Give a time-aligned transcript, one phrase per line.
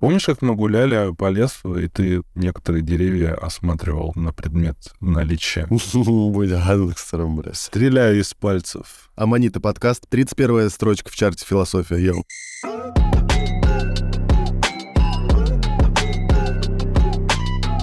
[0.00, 5.68] Помнишь, как мы гуляли по лесу, и ты некоторые деревья осматривал на предмет наличия?
[7.54, 9.10] Стреляю из пальцев.
[9.14, 11.98] Аманита подкаст, 31 строчка в чарте «Философия».
[11.98, 12.24] Йоу.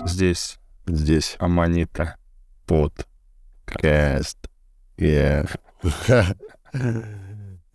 [0.06, 0.58] Здесь
[0.88, 1.36] Здесь.
[1.40, 2.16] Аманита.
[2.66, 3.06] Под.
[3.66, 4.38] Каст.
[4.98, 5.48] Yeah.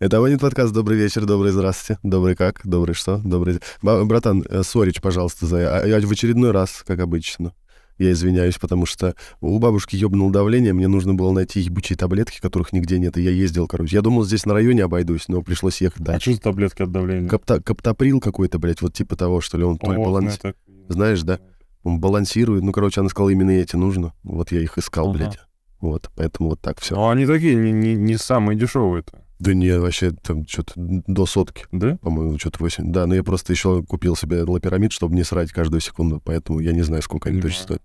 [0.03, 0.73] Это Аманит подкаст.
[0.73, 1.97] Добрый вечер, добрый здравствуйте.
[2.03, 2.59] Добрый как?
[2.65, 3.19] Добрый что?
[3.23, 3.61] Добрый...
[3.81, 5.79] Братан, э, сорич, пожалуйста, за...
[5.79, 7.53] а- Я в очередной раз, как обычно.
[7.97, 12.73] Я извиняюсь, потому что у бабушки ёбнул давление, мне нужно было найти ебучие таблетки, которых
[12.73, 13.95] нигде нет, и я ездил, короче.
[13.95, 16.31] Я думал, здесь на районе обойдусь, но пришлось ехать А дальше.
[16.31, 17.29] что за таблетки от давления?
[17.29, 20.37] Капта- Каптоприл какой-то, блядь, вот типа того, что ли, он то ли баланс...
[20.37, 20.53] это-
[20.89, 21.39] Знаешь, да?
[21.83, 22.61] Он балансирует.
[22.65, 24.11] Ну, короче, она сказала, именно эти нужно.
[24.23, 25.17] Вот я их искал, Ага.
[25.17, 25.39] блядь.
[25.79, 26.93] Вот, поэтому вот так все.
[26.95, 29.22] Ну, они такие не, не, не самые дешевые-то.
[29.39, 31.97] Да не, вообще там что-то до сотки, Да?
[31.97, 32.91] по-моему, что-то 8.
[32.91, 36.71] Да, но я просто еще купил себе лапирамид, чтобы не срать каждую секунду, поэтому я
[36.71, 37.81] не знаю, сколько они точно стоят.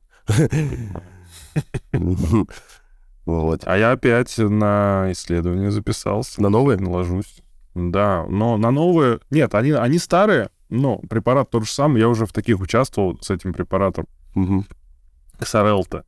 [3.27, 3.63] Вот.
[3.67, 6.41] А я опять на исследование записался.
[6.41, 6.79] На новые?
[6.79, 7.43] Наложусь.
[7.75, 9.21] Да, но на новые...
[9.31, 12.01] Нет, они, они старые, но препарат тот же самый.
[12.01, 14.07] Я уже в таких участвовал с этим препаратом.
[14.35, 14.67] Мгм.
[15.39, 16.05] Ксарелта.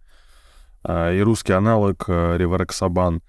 [0.83, 3.21] а, И русский аналог Реварексабан.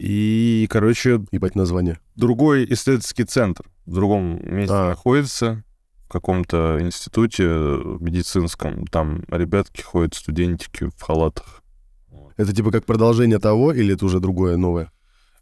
[0.00, 1.98] И, короче, Ебать название.
[2.16, 4.88] другой исследовательский центр в другом месте А.
[4.88, 5.62] находится,
[6.06, 8.86] в каком-то институте медицинском.
[8.86, 11.62] Там ребятки ходят, студентики в халатах.
[12.38, 14.90] Это типа как продолжение того, или это уже другое, новое?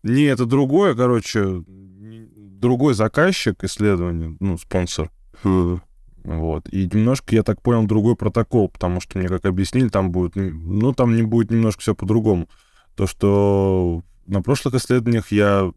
[0.03, 5.12] Не, это другое, короче, другой заказчик исследования, ну, спонсор.
[5.45, 5.81] Хм.
[6.25, 6.69] Вот.
[6.72, 10.93] И немножко, я так понял, другой протокол, потому что мне, как объяснили, там будет, ну,
[10.95, 12.48] там не будет немножко все по-другому.
[12.97, 15.73] То, что на прошлых исследованиях я,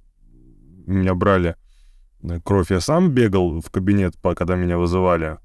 [0.86, 1.56] меня брали
[2.22, 5.40] э, кровь, я сам бегал в кабинет, когда меня вызывали,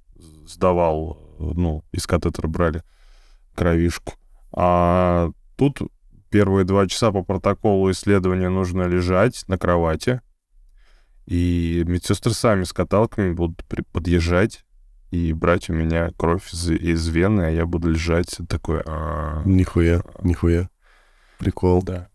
[0.47, 2.83] сдавал, ну, из катетера брали
[3.55, 4.15] кровишку.
[4.53, 5.81] А тут
[6.31, 10.21] первые два часа по протоколу исследования нужно лежать на кровати,
[11.27, 14.65] и медсестры сами с каталками будут подъезжать
[15.11, 18.83] и брать у меня кровь из, из вены, а я буду лежать такой...
[18.84, 20.69] «А, Нихуя, нихуя.
[21.38, 21.83] Прикол.
[21.83, 22.09] да.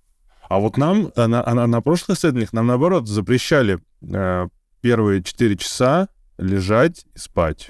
[0.52, 4.48] А вот нам, а на, а на- на прошлых исследованиях нам, наоборот, запрещали э,
[4.82, 7.70] первые 4 часа лежать и спать.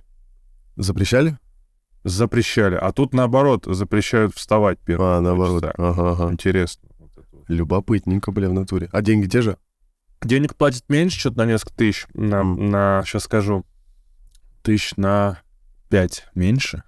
[0.77, 1.37] Запрещали?
[2.03, 2.73] Запрещали.
[2.75, 5.61] А тут, наоборот, запрещают вставать первые А, наоборот.
[5.61, 5.73] часа.
[5.77, 6.31] Ага, ага.
[6.33, 6.89] Интересно.
[7.47, 8.89] Любопытненько, бля, в натуре.
[8.91, 9.57] А деньги те же?
[10.23, 12.07] Денег платят меньше, что-то на несколько тысяч.
[12.15, 13.63] На, на сейчас скажу,
[14.63, 15.39] тысяч на
[15.89, 16.81] 5 меньше.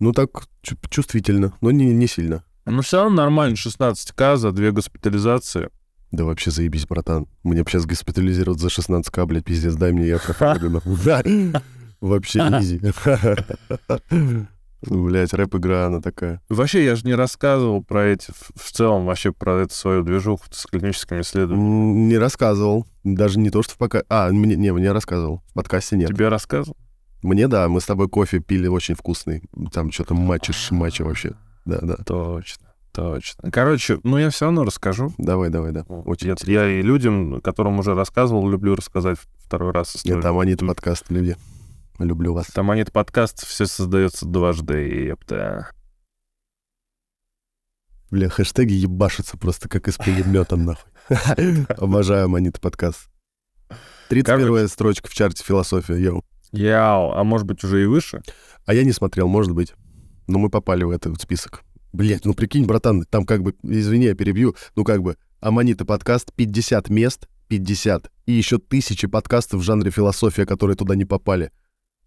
[0.00, 0.30] Ну, так
[0.62, 2.42] чу- чувствительно, но не, не сильно.
[2.70, 5.68] Ну, все равно нормально, 16к за две госпитализации.
[6.12, 7.26] Да вообще заебись, братан.
[7.44, 10.18] Мне бы сейчас госпитализировать за 16к, блядь, пиздец, дай мне, я.
[11.04, 11.22] Да.
[12.00, 12.80] Вообще изи.
[14.82, 16.40] Ну, Блядь, рэп-игра, она такая.
[16.48, 20.64] Вообще, я же не рассказывал про эти, в- целом, вообще про эту свою движуху с
[20.64, 22.06] клиническими исследованиями.
[22.08, 22.86] Не рассказывал.
[23.04, 24.02] Даже не то, что в пока...
[24.08, 25.42] А, мне, не, мне рассказывал.
[25.50, 26.08] В подкасте нет.
[26.08, 26.78] Тебе рассказывал?
[27.22, 29.42] Мне, да, мы с тобой кофе пили очень вкусный.
[29.70, 31.34] Там что-то матчи, матчи вообще.
[31.64, 31.96] Да, да.
[32.04, 33.50] Точно, точно.
[33.50, 35.12] Короче, ну я все равно расскажу.
[35.18, 35.82] Давай, давай, да.
[35.82, 40.16] Очень я, я и людям, которым уже рассказывал, люблю рассказать второй раз историю.
[40.16, 41.36] Нет, там они подкаст, люди.
[41.98, 42.46] Люблю вас.
[42.46, 45.70] Там нет подкаст, все создается дважды, епта.
[48.10, 50.90] Бля, хэштеги ебашатся просто как из пулемета, нахуй.
[51.76, 53.08] Обожаю Манит подкаст.
[54.08, 56.24] 31 строчка в чарте «Философия», йоу.
[56.52, 58.22] Яу, а может быть уже и выше?
[58.66, 59.74] А я не смотрел, может быть.
[60.30, 61.62] Но мы попали в этот список.
[61.92, 66.32] Блять, ну прикинь, братан, там как бы, извини, я перебью, ну как бы, Аманита подкаст,
[66.36, 71.50] 50 мест, 50, и еще тысячи подкастов в жанре философия, которые туда не попали.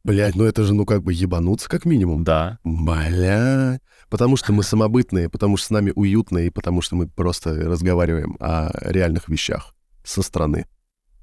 [0.06, 2.24] Блять, ну это же, ну как бы ебануться как минимум.
[2.24, 2.60] Да.
[2.64, 3.80] Бля.
[4.10, 8.38] Потому что мы самобытные, потому что с нами уютно, и потому что мы просто разговариваем
[8.40, 10.66] о реальных вещах со стороны.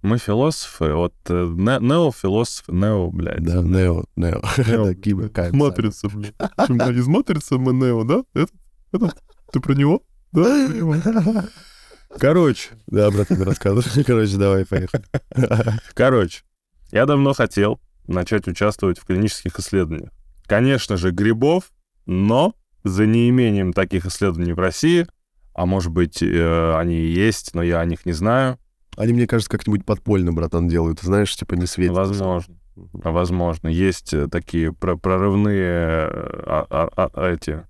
[0.02, 3.42] Мы философы, вот э, не- неофилософы, нео, блядь.
[3.44, 4.40] Да, Нео, Нео.
[4.56, 5.52] Нео.
[5.52, 6.34] Матрица, блядь.
[6.96, 8.22] Из матрицы мы нео, да?
[8.32, 8.52] Это,
[8.92, 9.12] это,
[9.52, 10.02] ты про него?
[10.32, 11.46] Да?
[12.18, 14.04] Короче, Да, брат, мне рассказывай.
[14.04, 15.04] Короче, давай, поехали.
[15.94, 16.42] короче,
[16.90, 20.10] я давно хотел начать участвовать в клинических исследованиях.
[20.46, 21.70] Конечно же, грибов,
[22.06, 25.06] но за неимением таких исследований в России,
[25.54, 28.58] а может быть, э, они и есть, но я о них не знаю,
[29.00, 31.00] Они, мне кажется, как-нибудь подпольно, братан, делают.
[31.00, 31.94] Знаешь, типа не светит.
[31.96, 32.54] возможно.
[32.76, 36.06] Возможно, есть э, такие про- прорывные э,
[36.46, 37.62] а- а- а- эти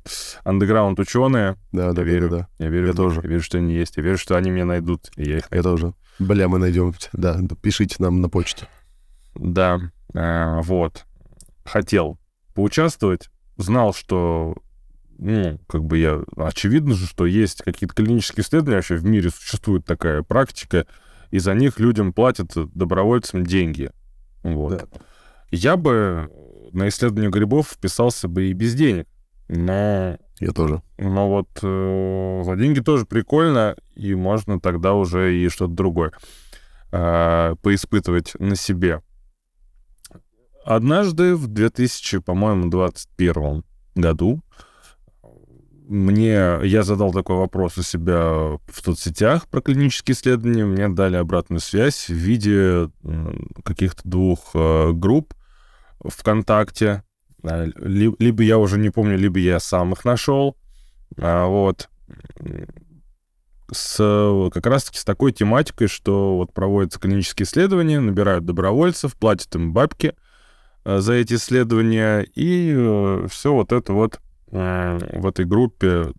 [0.43, 1.57] андеграунд ученые.
[1.71, 2.49] Да, да, я верю, да, да.
[2.65, 3.21] я верю, Я тоже.
[3.23, 3.97] Я верю, что они есть.
[3.97, 5.11] Я верю, что они меня найдут.
[5.17, 5.95] И я их Я тоже.
[6.19, 6.95] Бля, мы найдем.
[7.13, 8.67] Да, да, пишите нам на почте.
[9.37, 9.79] Да,
[10.15, 11.07] э, вот.
[11.65, 12.19] хотел
[12.55, 14.57] поучаствовать, знал, что
[15.19, 16.23] ну, как бы я...
[16.37, 20.87] Очевидно же, что есть какие-то клинические исследования, вообще в мире существует такая практика,
[21.31, 23.91] и за них людям платят добровольцам деньги.
[24.43, 24.79] Вот.
[24.79, 25.01] Да.
[25.51, 26.31] Я бы
[26.73, 29.07] на исследование грибов вписался бы и без денег,
[29.49, 30.19] но...
[30.39, 30.81] Я тоже.
[30.97, 36.13] Но вот э, за деньги тоже прикольно, и можно тогда уже и что-то другое
[36.93, 39.03] э, поиспытывать на себе.
[40.65, 43.65] Однажды в 2000, по-моему, 21
[43.97, 44.41] году
[45.91, 51.61] мне, я задал такой вопрос у себя в соцсетях про клинические исследования, мне дали обратную
[51.61, 52.89] связь в виде
[53.65, 55.35] каких-то двух э, групп
[56.05, 57.03] ВКонтакте.
[57.43, 60.57] А, либо я уже не помню, либо я сам их нашел.
[61.19, 61.89] А, вот.
[63.73, 63.97] С,
[64.53, 70.15] как раз-таки с такой тематикой, что вот проводятся клинические исследования, набирают добровольцев, платят им бабки
[70.85, 74.21] э, за эти исследования, и э, все вот это вот
[74.51, 76.13] в этой группе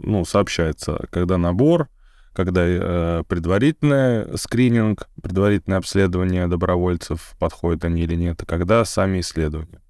[0.00, 1.88] ну, сообщается, когда набор,
[2.32, 9.80] когда э, предварительный скрининг, предварительное обследование добровольцев, подходят они или нет, и когда сами исследования.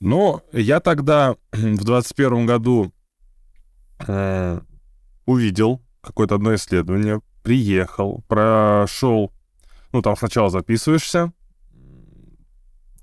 [0.00, 2.92] Но я тогда в 2021 году
[4.06, 4.60] э,
[5.24, 9.32] увидел какое-то одно исследование, приехал, прошел,
[9.92, 11.32] ну, там сначала записываешься,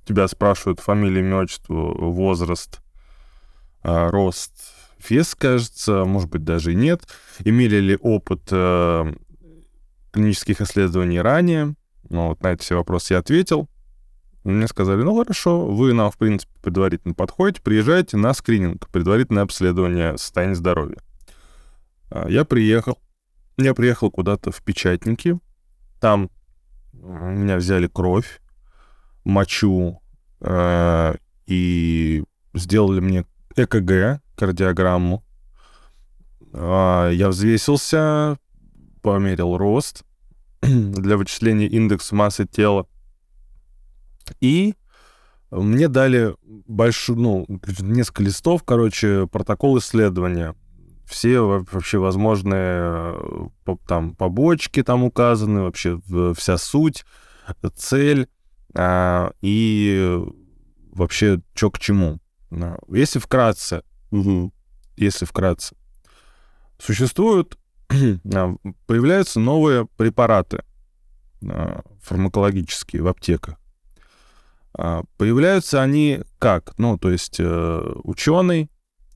[0.05, 2.82] тебя спрашивают фамилию, имя, отчество, возраст, а,
[3.83, 4.53] рост
[5.09, 7.07] вес, кажется, может быть, даже и нет.
[7.39, 9.13] Имели ли опыт э,
[10.11, 11.75] клинических исследований ранее?
[12.09, 13.69] Ну, вот на эти все вопросы я ответил.
[14.43, 20.17] Мне сказали, ну хорошо, вы нам, в принципе, предварительно подходите, приезжайте на скрининг, предварительное обследование
[20.17, 20.97] состояния здоровья.
[22.09, 22.99] А, я приехал,
[23.57, 25.39] я приехал куда-то в Печатники,
[26.01, 26.29] там
[26.91, 28.41] меня взяли кровь,
[29.23, 30.01] мочу
[30.41, 31.15] э,
[31.47, 35.23] и сделали мне ЭКГ, кардиограмму.
[36.53, 38.37] А, я взвесился,
[39.01, 40.03] померил рост
[40.61, 42.87] для вычисления индекса массы тела.
[44.39, 44.75] И
[45.51, 47.45] мне дали большую, ну,
[47.79, 50.55] несколько листов, короче, протокол исследования.
[51.05, 53.15] Все вообще возможные
[53.65, 55.99] э, там побочки там указаны, вообще
[56.35, 57.05] вся суть,
[57.75, 58.29] цель
[58.73, 60.17] а, и
[60.91, 62.19] вообще что к чему.
[62.87, 64.53] Если вкратце, угу.
[64.95, 65.75] если вкратце,
[66.77, 67.57] существуют,
[68.33, 68.55] а,
[68.85, 70.63] появляются новые препараты
[71.47, 73.55] а, фармакологические в аптеках.
[74.73, 76.77] А, появляются они как?
[76.77, 78.69] Ну, то есть э, ученый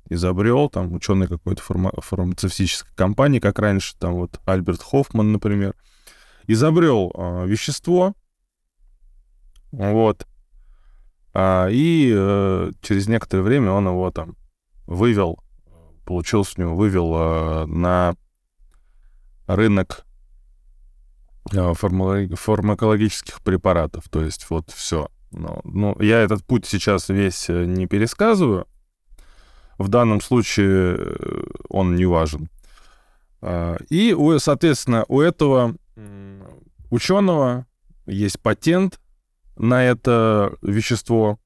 [0.09, 5.75] изобрел, там, ученый какой-то фарма фармацевтической компании, как раньше, там, вот, Альберт Хоффман, например,
[6.47, 7.11] изобрел
[7.45, 8.13] вещество,
[9.71, 10.25] вот,
[11.69, 14.35] и э, через некоторое время он его там
[14.85, 15.39] вывел,
[16.05, 18.15] получилось у него, вывел э, на
[19.45, 20.05] рынок
[21.53, 24.09] э, фармакологических препаратов.
[24.09, 25.09] То есть вот все.
[25.31, 28.65] Ну, ну, я этот путь сейчас весь не пересказываю.
[29.77, 30.97] В данном случае
[31.69, 32.49] он не важен.
[33.41, 35.75] А, и, соответственно, у этого
[36.89, 37.67] ученого
[38.07, 38.99] есть патент
[39.57, 41.39] на это вещество,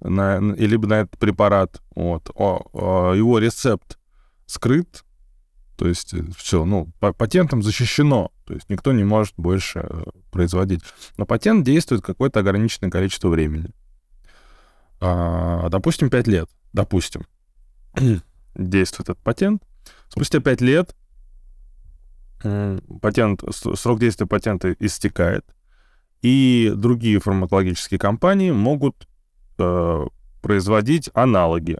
[0.00, 1.80] на, либо на этот препарат.
[1.94, 2.30] Вот.
[2.34, 3.98] О, о, его рецепт
[4.46, 5.04] скрыт,
[5.76, 10.80] то есть э, все, ну, патентом защищено, то есть никто не может больше э, производить.
[11.16, 13.70] Но патент действует какое-то ограниченное количество времени.
[15.00, 17.22] А, допустим, 5 лет, допустим,
[18.54, 19.62] действует этот патент.
[20.08, 20.94] Спустя 5 лет
[23.00, 25.44] патент, срок действия патента истекает,
[26.22, 29.08] и другие фармакологические компании могут
[29.58, 30.06] э,
[30.42, 31.78] производить аналоги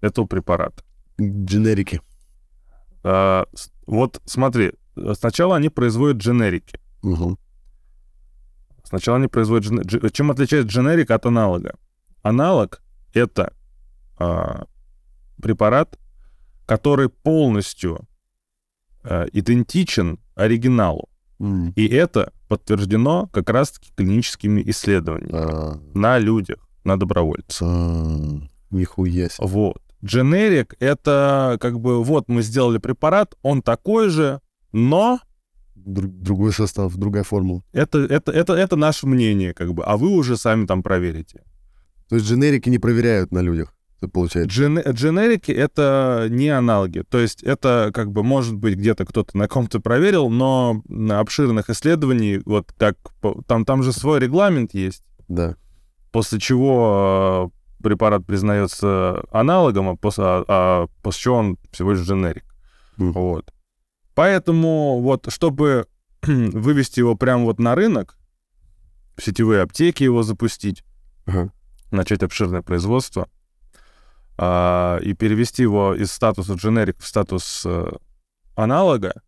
[0.00, 0.82] этого препарата.
[1.20, 2.00] Дженерики.
[3.02, 3.44] Э,
[3.86, 4.72] вот смотри,
[5.14, 6.78] сначала они производят дженерики.
[7.02, 7.38] Угу.
[8.84, 9.72] Сначала они производят...
[9.86, 10.10] Джен...
[10.10, 11.76] Чем отличается дженерик от аналога?
[12.22, 13.52] Аналог— это
[14.18, 14.62] э,
[15.42, 15.98] препарат,
[16.66, 18.06] который полностью
[19.02, 21.08] э, идентичен оригиналу.
[21.40, 21.72] Mm.
[21.74, 25.80] И это подтверждено как раз-таки клиническими исследованиями а.
[25.94, 27.66] на людях, на добровольцах.
[27.68, 28.40] А.
[28.70, 29.46] Нихуя себе.
[29.46, 29.82] Вот.
[30.04, 34.40] Дженерик— это как бы, вот мы сделали препарат, он такой же,
[34.72, 35.18] но...
[35.74, 37.62] Друг, другой состав, другая формула.
[37.72, 41.42] Это, это, это, это наше мнение, как бы, а вы уже сами там проверите.
[42.08, 43.74] То есть дженерики не проверяют на людях?
[44.08, 44.50] Получается.
[44.50, 47.02] Джен, дженерики— это не аналоги.
[47.08, 51.70] То есть это как бы, может быть, где-то кто-то на ком-то проверил, но на обширных
[51.70, 52.96] исследований, вот как...
[53.46, 55.04] Там, там же свой регламент есть.
[55.28, 55.56] Да.
[56.12, 62.00] после чего э, препарат признается аналогом, а после, а, а после чего он всего лишь
[62.06, 62.44] дженерик.
[62.98, 63.12] Мгм.
[63.12, 63.52] Вот.
[64.14, 65.86] Поэтому вот, чтобы
[66.22, 68.16] вывести его прямо вот на рынок,
[69.16, 70.84] в сетевые аптеки его запустить,
[71.26, 71.50] Ага.
[71.90, 73.28] начать обширное производство
[74.36, 77.92] а, и перевести его из статуса дженерик в статус э,
[78.56, 79.22] аналога,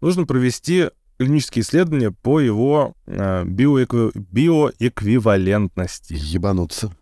[0.00, 6.14] нужно провести клинические исследования по его э, биоэкви- биоэквивалентности.
[6.16, 6.92] Ебануться.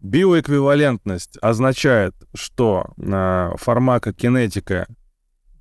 [0.00, 4.86] Биоэквивалентность означает, что э, фармакокинетика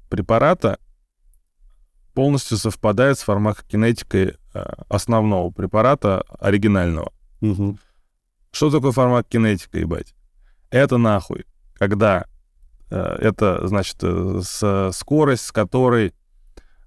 [0.09, 0.79] препарата
[2.13, 7.11] полностью совпадает с фармакокинетикой э, основного препарата оригинального.
[7.41, 7.77] Мгм.
[8.51, 10.15] Что такое фармакокинетика, ебать?
[10.69, 11.45] Это нахуй,
[11.75, 12.25] когда
[12.89, 16.13] э, это, значит, э, с, скорость, с которой,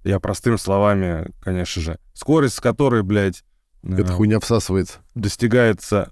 [0.03, 3.43] я простыми словами, конечно же, скорость, с которой, блядь,
[3.83, 4.99] э, Эта хуйня всасывается.
[5.15, 6.11] достигается,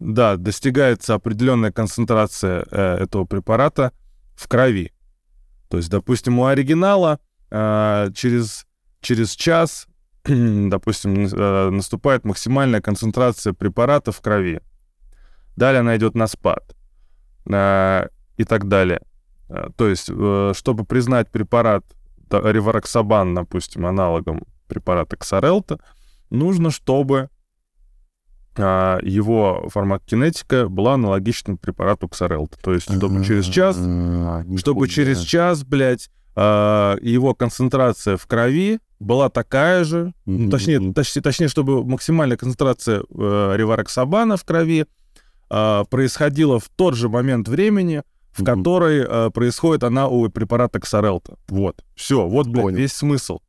[0.00, 3.92] да, достигается определенная концентрация э, этого препарата
[4.34, 4.92] в крови.
[5.68, 8.66] То есть, допустим, у оригинала э, через,
[9.02, 9.86] через час,
[10.24, 14.62] допустим, э, наступает максимальная концентрация препарата в крови.
[15.56, 16.74] Далее она идет на спад
[17.46, 19.02] и так далее.
[19.48, 21.84] Э, То есть, э, чтобы признать препарат
[22.30, 25.78] ревароксабан, допустим, аналогом препарата Ксарелта,
[26.30, 27.28] нужно, чтобы
[28.54, 32.58] его фармакокинетика была аналогична препарату Ксарелта.
[32.62, 33.76] То есть, чтобы через час,
[34.58, 41.48] чтобы через час, блядь, его концентрация в крови была такая же, ну, точнее, точнее, точнее,
[41.48, 44.86] чтобы максимальная концентрация э, ревароксабана в крови
[45.54, 48.46] а, происходила в тот же момент времени, в Мгм.
[48.46, 51.36] который э, происходит она у препарата Ксарелта.
[51.48, 51.84] Вот.
[51.94, 52.78] Все, вот, блядь, Понял.
[52.78, 53.40] весь смысл.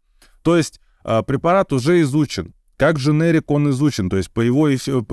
[0.42, 2.54] То есть а, препарат уже изучен.
[2.76, 4.68] Как дженерик он изучен, то есть по его,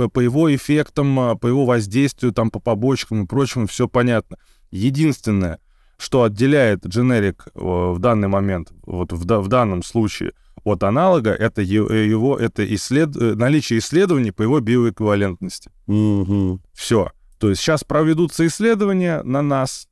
[0.09, 4.39] по его эффектам, а, по его воздействию, там, по побочкам и прочему, все понятно.
[4.73, 5.61] Единственное,
[5.97, 10.33] что отделяет дженерик э, в данный момент, вот в, в данном случае,
[10.65, 13.17] от аналога, это э, его, это исслед...
[13.17, 15.71] э, наличие исследований по его биоэквивалентности.
[15.87, 16.63] Мгм.
[16.73, 17.11] Все.
[17.39, 19.89] То есть сейчас проведутся исследования на нас,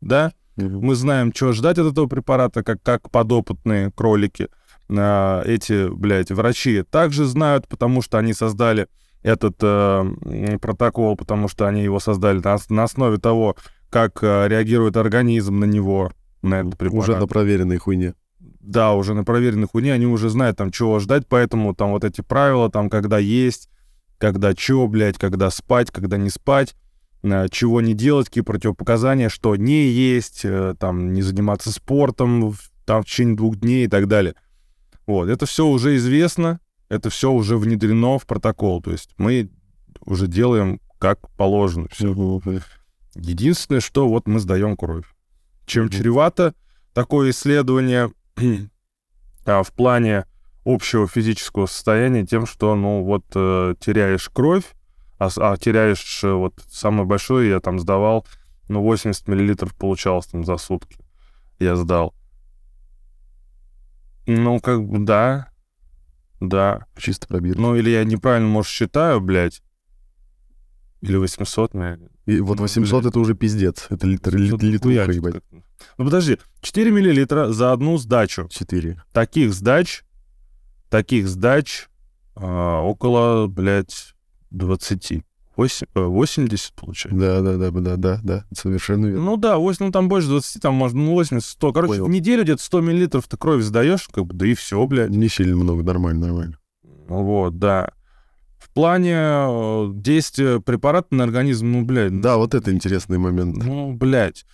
[0.00, 0.78] да, Мгм.
[0.86, 4.48] мы знаем, чего ждать от этого препарата, как, как подопытные кролики.
[4.88, 8.86] А, эти, блядь, врачи также знают, потому что они создали
[9.22, 13.56] этот э, протокол, потому что они его создали на, на основе того,
[13.90, 17.08] как э, реагирует организм на него, на этот препарат.
[17.08, 18.14] Уже на проверенной хуйне.
[18.66, 22.20] Да, уже на проверенных уни, они уже знают, там, чего ждать, поэтому там вот эти
[22.20, 23.70] правила, там, когда есть,
[24.18, 26.74] когда чё, блядь, когда спать, когда не спать,
[27.22, 32.54] э, чего не делать, какие противопоказания, что не есть, э, там, не заниматься спортом
[32.84, 34.34] там, в течение двух дней и так далее.
[35.06, 36.58] Вот, это все уже известно,
[36.88, 39.48] это все уже внедрено в протокол, то есть мы
[40.04, 42.12] уже делаем как положено все.
[43.14, 45.06] Единственное, что вот мы сдаем кровь.
[45.66, 46.52] Чем чревато
[46.94, 48.10] такое исследование
[49.62, 50.24] в плане
[50.64, 54.64] общего физического состояния тем, что, ну, вот э, теряешь кровь,
[55.18, 58.26] а, а теряешь, э, вот самое большое я там сдавал,
[58.68, 60.98] ну, 80 миллилитров получалось там за сутки.
[61.58, 62.14] Я сдал.
[64.26, 65.50] Ну, как бы, да,
[66.40, 66.86] да.
[66.98, 67.56] Чисто пробир.
[67.56, 69.62] Ну, или я неправильно, может, считаю, блядь.
[71.02, 72.10] Или 800, наверное.
[72.26, 73.10] И вот ну, 800 блядь.
[73.12, 73.86] это уже пиздец.
[73.90, 75.42] Это литр, лит, Что-то литруха, хуячит ебать.
[75.98, 78.48] Ну подожди, 4 миллилитра за одну сдачу.
[78.50, 79.02] 4.
[79.12, 80.02] Таких сдач,
[80.88, 81.88] таких сдач
[82.34, 84.14] а, около, блядь,
[84.50, 85.22] 20.
[85.56, 87.18] Восемь- э, 80, получается.
[87.18, 89.24] Да, да, да, да, да, да, совершенно верно.
[89.24, 91.72] Ну да, 8, ну там больше 20, там можно, ну 80, 100.
[91.72, 92.06] Короче, Понял.
[92.06, 95.10] в неделю где-то 100 миллилитров ты крови сдаешь, как бы, да и все, блядь.
[95.10, 96.58] Не сильно много, нормально, нормально.
[97.08, 97.90] Вот, да.
[98.76, 103.56] В плане э, действия препарата на организм, ну, блядь, Да, вот это интересный момент.
[103.56, 104.44] ну, блядь.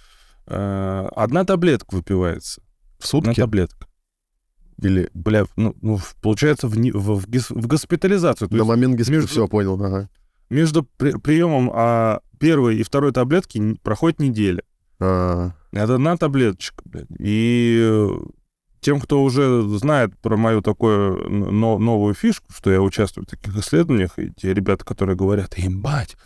[0.47, 2.61] э, одна таблетка выпивается.
[3.01, 3.89] В Одна сутки таблетка.
[4.81, 8.49] или Бля, ну, ну, получается, в, в, в в госпитализацию.
[8.49, 9.17] То на момент госпиталя?
[9.23, 10.09] между- Все, понял, ага.
[10.51, 14.63] между при- приемом а, первой и второй таблетки проходит неделя.
[15.01, 17.09] А, Это одна таблеточка, блядь.
[17.19, 18.09] И э,
[18.83, 23.57] тем, кто уже знает про мою такую но- новую фишку, что я участвую в таких
[23.57, 26.17] исследованиях, и те ребята, которые говорят, ебать,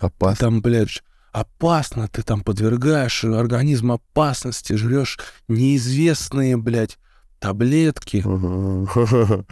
[0.00, 0.46] опасно.
[0.46, 6.98] там, блядь, опасно, ты там подвергаешь организм опасности, жрешь неизвестные, блядь,
[7.40, 8.24] таблетки.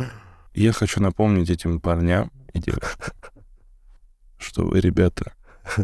[0.55, 3.13] Я хочу напомнить этим парням и девушкам,
[4.39, 5.35] что вы, ребята,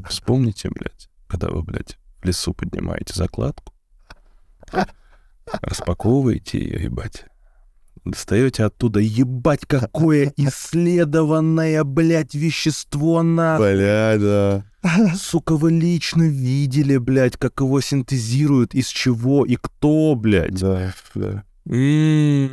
[0.09, 3.75] вспомните, блядь, когда вы, блядь, в лесу поднимаете закладку,
[5.63, 7.25] распаковываете ее, ебать,
[8.05, 13.59] достаете оттуда, ебать, какое исследованное, блядь, вещество на...
[13.59, 14.65] Бля, да.
[15.15, 20.59] Сука, вы лично видели, блядь, как его синтезируют, из чего и кто, блядь.
[20.59, 21.45] Да, да.
[21.69, 22.51] М,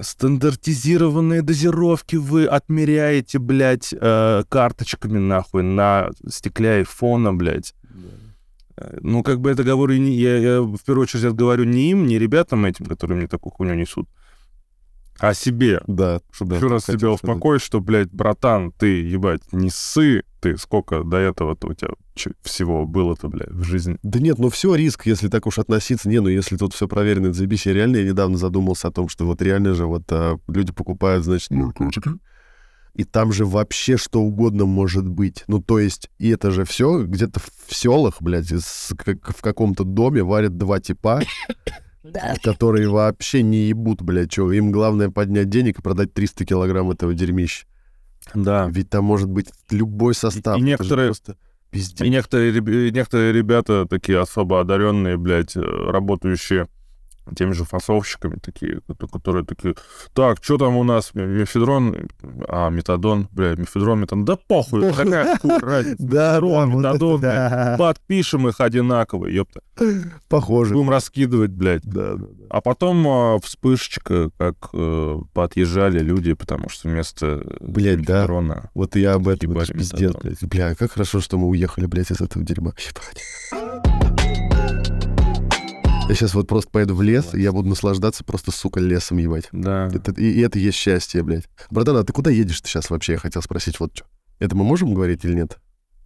[0.00, 7.74] Стандартизированные дозировки вы отмеряете, блядь, э, карточками, нахуй, на стекле айфона, блядь.
[9.00, 12.06] Ну, как бы это говорю, не, я, я в первую очередь это говорю не им,
[12.06, 14.08] не ребятам этим, которые мне такую хуйню несут,
[15.20, 15.82] а себе.
[15.86, 20.56] Да, Чтобы да, еще раз себя успокоить, что, блядь, братан, ты, ебать, не ссы, ты,
[20.56, 21.90] сколько до этого-то у тебя
[22.42, 23.98] всего было-то, блядь, в жизни.
[24.02, 26.08] Да нет, ну все риск, если так уж относиться.
[26.08, 27.66] Не, ну если тут все проверено, это заебись.
[27.66, 31.24] Я реально я недавно задумался о том, что вот реально же вот а, люди покупают,
[31.24, 32.10] значит, наркотики.
[32.94, 35.44] И там же вообще что угодно может быть.
[35.46, 39.84] Ну, то есть, и это же все где-то в селах, блядь, из- как- в каком-то
[39.84, 41.22] доме варят два типа,
[42.42, 44.50] которые вообще не ебут, блядь, что.
[44.52, 47.66] Им главное поднять денег и продать 300 килограмм этого дерьмища.
[48.34, 48.68] Да.
[48.70, 50.56] Ведь там может быть любой состав.
[50.56, 51.36] и же некоторые- просто
[51.70, 52.00] пиздец.
[52.06, 52.52] И некоторые,
[52.88, 56.68] и некоторые ребята, такие особо одаренные, блядь, э, работающие
[57.36, 59.74] теми же фасовщиками, такие, кото- которые такие,
[60.14, 62.08] так, что там у нас, мефедрон,
[62.48, 67.20] а, метадон, блядь, мефедрон, метадон, да похуй, какая разница, Да, метадон,
[67.78, 69.60] подпишем их одинаково, ёпта,
[70.28, 70.74] Похоже.
[70.74, 71.82] будем раскидывать, блядь.
[71.84, 72.26] Да, да, да.
[72.50, 78.26] А потом а, вспышечка, как э, подъезжали люди, потому что вместо Блядь, да.
[78.74, 79.56] Вот я об этом.
[79.56, 80.42] Это пиздец, блядь.
[80.44, 82.72] Бля, как хорошо, что мы уехали, блядь, из этого дерьма.
[82.78, 83.22] Ебать.
[86.08, 89.48] Я сейчас вот просто поеду в лес, и я буду наслаждаться просто, сука, лесом, ебать.
[89.52, 89.88] Да.
[89.92, 91.48] Это, и, и это есть счастье, блядь.
[91.70, 93.12] Братан, а ты куда едешь сейчас вообще?
[93.12, 94.06] Я хотел спросить вот что.
[94.40, 95.58] Это мы можем говорить или нет?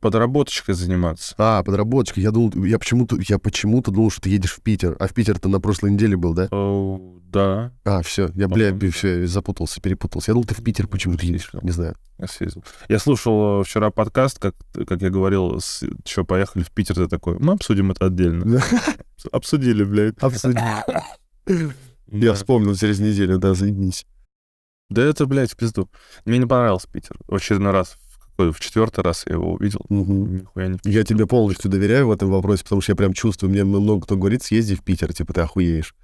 [0.05, 1.35] Подработочкой заниматься.
[1.39, 2.21] А, подработочка.
[2.21, 4.97] Я думал, я почему-то, я почему-то думал, что ты едешь в Питер.
[5.01, 6.47] А в Питер-то на прошлой неделе был, да?
[6.51, 7.01] О,
[7.33, 8.91] да, А, все, я, бля, да.
[8.91, 10.31] все, запутался, перепутался.
[10.31, 11.49] Я думал, ты в Питер почему-то едешь.
[11.63, 11.97] Не знаю.
[12.19, 12.63] я съездил.
[12.91, 14.55] Я слушал э, вчера подкаст, как,
[14.87, 15.59] как я говорил,
[16.05, 18.61] что поехали в Питер, ты такой, мы обсудим это отдельно.
[19.33, 20.17] Обсудили, блядь.
[21.47, 22.35] Я Да.
[22.35, 24.05] вспомнил через неделю, да, заебись.
[24.91, 25.89] Да это, блядь, в пизду.
[26.27, 27.17] Мне не понравился Питер.
[27.27, 27.97] В очередной раз,
[28.39, 29.81] в, четвертый раз я его увидел.
[29.89, 33.65] Нихуя не Я тебе полностью доверяю в этом вопросе, потому что я прям чувствую, мне
[33.65, 35.95] много кто говорит, съезди в Питер, типа, ты охуеешь.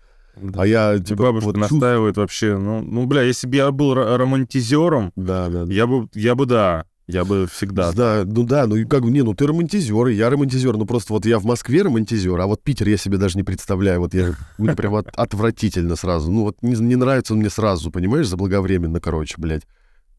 [0.41, 0.63] Да.
[0.63, 2.57] А я, И типа, бабушка вот чувств- настаивает вообще.
[2.57, 5.73] Ну, ну, бля, если бы я был ро- романтизером, Да, да, да.
[5.73, 7.91] я бы, я бы, да, я бы всегда.
[7.93, 10.87] Да, ну да, ну и как бы, не, ну ты романтизер, и я романтизер, ну
[10.87, 14.15] просто вот я в Москве романтизер, а вот Питер я себе даже не представляю, вот
[14.15, 18.29] я, мне прям от- отвратительно сразу, ну вот не, не нравится он мне сразу, понимаешь,
[18.29, 19.65] заблаговременно, короче, блядь.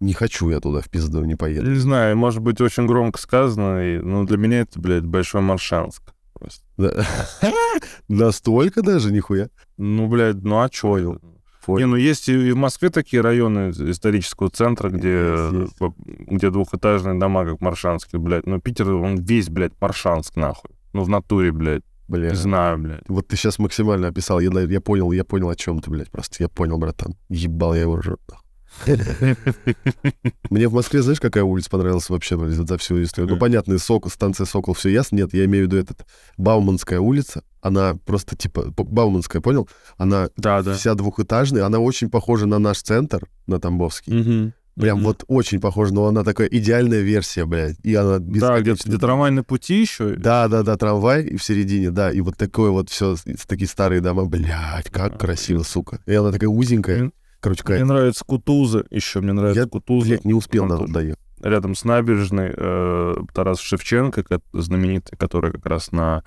[0.01, 1.69] Не хочу я туда в пизду, не поеду.
[1.69, 6.01] Не знаю, может быть, очень громко сказано, и, но для меня это, блядь, Большой Маршанск.
[6.33, 6.63] Просто.
[6.77, 7.05] Да.
[8.07, 9.49] Настолько даже, нихуя.
[9.77, 11.19] Ну, блядь, ну а чё?
[11.67, 15.95] Не, ну есть и в Москве такие районы исторического центра, где, Есть, есть.
[16.27, 18.47] где двухэтажные дома, как Маршанский, блядь.
[18.47, 20.71] Но Питер, он весь, блядь, Маршанск, нахуй.
[20.93, 21.83] Ну, в натуре, блядь.
[22.07, 22.31] Бля.
[22.31, 23.03] Не знаю, блядь.
[23.07, 24.39] Вот ты сейчас максимально описал.
[24.39, 26.09] Я, я понял, я понял, о чем ты, блядь.
[26.09, 27.15] Просто я понял, братан.
[27.29, 28.19] Ебал я его рот.
[30.49, 33.33] Мне в Москве, знаешь, какая улица понравилась вообще блядь, за всю историю?
[33.33, 35.17] Ну, понятно, Сокол, станция Сокол, все ясно.
[35.17, 36.05] Нет, я имею в виду этот
[36.37, 37.43] Бауманская улица.
[37.61, 38.73] Она просто типа...
[38.75, 39.69] Бауманская, понял?
[39.97, 40.73] Она Да, да.
[40.73, 41.65] вся двухэтажная.
[41.65, 44.53] Она очень похожа на наш центр, на Тамбовский.
[44.75, 47.75] Прям вот очень похожа, но она такая идеальная версия, блядь.
[47.83, 50.15] И она Да, где, где трамвайные пути еще.
[50.15, 53.15] да, да, да, трамвай и в середине, да, и вот такое вот все,
[53.47, 55.99] такие старые дома, блядь, как А, красиво, сука.
[56.05, 60.07] И она такая узенькая, Мне- короче, Мне какая нравится Кутуза еще, мне нравится Я, Кутуза.
[60.07, 60.91] блядь, не успел тоже.
[60.91, 61.19] доехать.
[61.41, 64.23] Рядом с набережной э, Тарас Шевченко,
[64.53, 66.23] знаменитый, который как раз на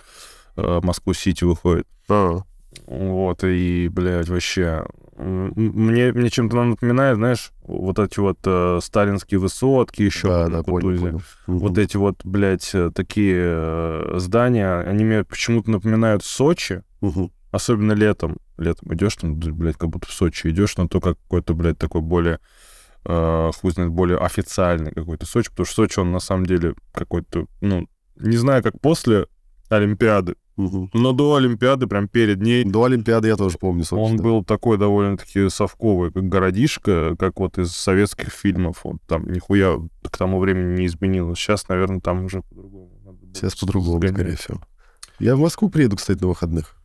[0.56, 1.86] э, Москву-Сити выходит.
[2.08, 2.38] А,
[2.86, 4.84] Вот, и, блядь, вообще...
[5.16, 10.80] Мне, мне чем-то напоминает, знаешь, вот эти вот э, сталинские высотки еще да, да, понял,
[10.88, 11.00] Кутузе.
[11.06, 11.20] понял.
[11.46, 11.80] Вот Мгм.
[11.80, 17.30] эти вот, блядь, э, такие э, здания, они мне почему-то напоминают Сочи, Мгм.
[17.54, 18.36] Особенно летом.
[18.58, 22.38] Летом идешь, там, блядь, как будто в Сочи идешь, но только какой-то, блядь, такой более,
[23.04, 27.46] э, хуй знает, более официальный какой-то Сочи, потому что Сочи, он на самом деле какой-то,
[27.60, 29.26] ну, не знаю, как после
[29.68, 30.90] Олимпиады, Мгм.
[30.94, 34.22] но до Олимпиады, прям перед ней, До Олимпиады я тоже помню, он собственно.
[34.22, 38.80] был такой довольно-таки совковый, как городишко, как вот из советских фильмов.
[38.84, 41.38] Вот там нихуя к тому времени не изменилось.
[41.38, 42.90] Сейчас, наверное, там уже по-другому.
[43.34, 44.60] Сейчас по-другому, скорее всего.
[45.18, 46.76] Я в Москву приеду, кстати, на выходных.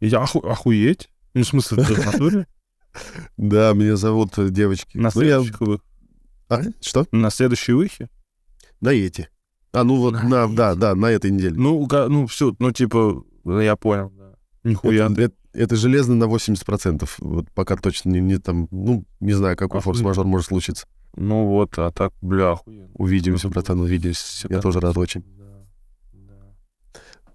[0.00, 1.08] И Я оху- охуеть?
[1.34, 2.46] Ну, в смысле, ты в натуре?
[3.36, 4.96] Да, меня зовут э, девочки.
[4.96, 5.80] На Ну, следующих вы-
[6.48, 7.06] А, что?
[7.12, 8.08] На следующей выхе?
[8.80, 9.28] На эти.
[9.72, 11.54] А, ну вот, На да, да, на этой неделе.
[11.56, 14.32] Ну, ну, все, ну, типа, ну, я понял, да.
[14.64, 15.06] Нихуя.
[15.10, 17.06] Это, это- это железно на 80%.
[17.18, 20.86] Вот пока точно не, не там, ну, не знаю, какой форс-мажор может случиться.
[21.16, 22.88] Ну вот, а так, бля, охуенно.
[22.94, 24.46] Увидимся, братан, увидимся.
[24.50, 25.22] Я тоже рад очень.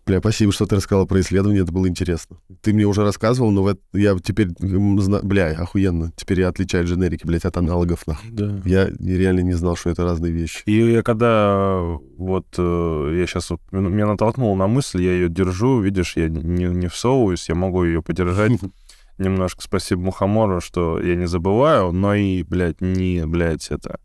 [0.06, 2.38] Бля, спасибо, что ты рассказал про исследование, это было интересно.
[2.62, 6.12] Ты мне уже рассказывал, но в эт- я теперь, бля, охуенно.
[6.16, 8.32] Теперь я отличаю дженерики, блядь, от аналогов, нахуй.
[8.32, 8.62] Да.
[8.66, 10.64] Я реально не знал, что это разные вещи.
[10.66, 11.80] И я когда
[12.18, 16.30] вот э, я сейчас вот м- меня натолкнул на мысль, я ее держу, видишь, я
[16.30, 18.54] не, не всовываюсь, я могу ее подержать
[19.20, 19.62] немножко.
[19.62, 24.00] Спасибо Мухомору, что я не забываю, но и, блядь, не, блядь, это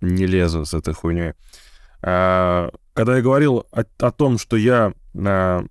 [0.00, 1.34] не лезу с этой хуйней.
[2.02, 5.64] А, когда я говорил о, о том, что я а,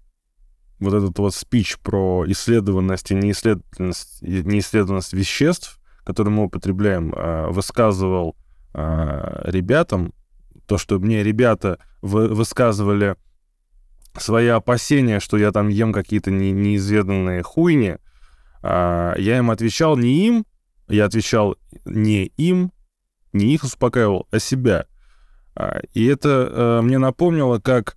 [0.80, 8.36] вот этот вот спич про исследованность и неисследованность, неисследованность веществ, которые мы употребляем, а, высказывал
[8.74, 10.14] а, ребятам,
[10.68, 13.16] то, что мне ребята вы- высказывали
[14.18, 17.96] свои опасения, что я там ем какие-то не- неизведанные хуйни,
[18.62, 20.46] а, я им отвечал не им,
[20.88, 22.72] я отвечал не им,
[23.34, 24.88] не их успокаивал, а себя.
[25.94, 27.96] И это э, мне напомнило, как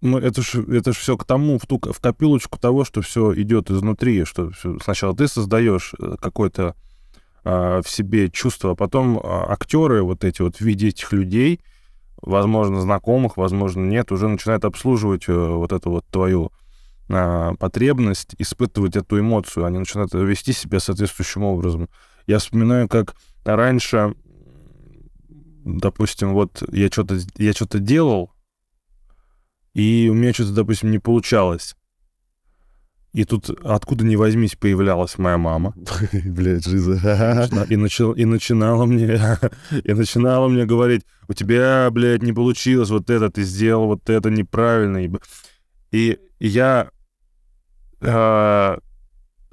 [0.00, 3.34] ну, это ж, это ж все к тому, в ту в копилочку того, что все
[3.34, 6.74] идет изнутри, что всё- сначала ты создаешь э, какое-то
[7.44, 11.60] а, в себе чувство, а потом а, актеры вот эти вот в виде этих людей,
[12.20, 16.52] возможно, знакомых, возможно, нет, уже начинают обслуживать э, вот эту вот твою
[17.08, 21.88] а, потребность, испытывать эту эмоцию, они начинают вести себя соответствующим образом.
[22.26, 24.14] Я вспоминаю, как раньше,
[25.64, 28.30] допустим, вот я что-то я что-то делал,
[29.74, 31.74] и у меня что-то, допустим, не получалось.
[33.12, 35.74] И тут откуда ни возьмись появлялась моя мама.
[36.24, 37.48] Блядь, жиза.
[37.68, 39.20] И, начал, и начинала мне
[39.84, 44.30] и начинала мне говорить, у тебя, блядь, не получилось вот это, ты сделал вот это
[44.30, 44.98] неправильно.
[44.98, 45.10] И,
[45.90, 46.90] и я
[48.02, 48.78] э,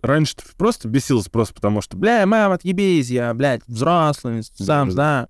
[0.02, 5.28] раньше просто бесился просто потому, что, бля, мама, отъебись, я, блядь, взрослый, сам Да.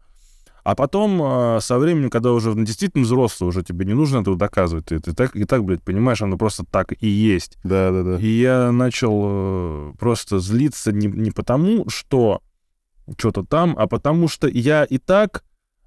[0.65, 4.86] А потом, э, со временем, когда уже действительно взрослый, уже тебе не нужно этого доказывать,
[4.88, 7.60] ты, ты так, и так, блядь, понимаешь, оно просто так и есть.
[7.63, 8.17] Да, да, да.
[8.17, 12.41] И я начал э, просто злиться не, не потому, что
[13.15, 15.43] что-то там, а потому что я и так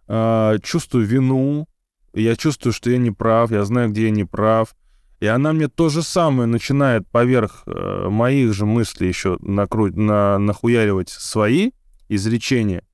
[0.07, 1.67] э, чувствую вину,
[2.15, 4.77] я чувствую, что я не прав, я знаю, где я не прав.
[5.19, 9.89] И она мне то же самое начинает поверх э, моих же мыслей еще накру...
[9.89, 10.39] на...
[10.39, 11.73] нахуяривать свои
[12.09, 12.85] изречения.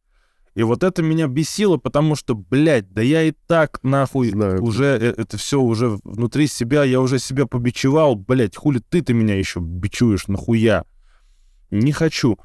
[0.54, 4.62] И вот это меня бесило, потому что, блядь, да я и так нахуй Знаю.
[4.62, 9.36] уже э, это все уже внутри себя, я уже себя побичевал, блядь, хули ты-то меня
[9.36, 10.84] еще бичуешь, нахуя?
[11.70, 12.38] Не хочу.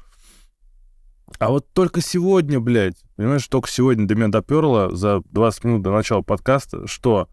[1.38, 5.92] А вот только сегодня, блядь, понимаешь, только сегодня до меня доперло за 20 минут до
[5.92, 7.28] начала подкаста, что